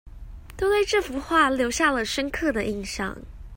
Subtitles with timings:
[0.57, 3.15] 都對這幅畫留下了深刻的印象